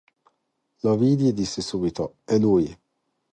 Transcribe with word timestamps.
Lo 0.79 0.97
vidi 0.97 1.27
e 1.27 1.31
dissi 1.31 1.61
subito: 1.61 2.15
è 2.25 2.39
lui. 2.39 2.75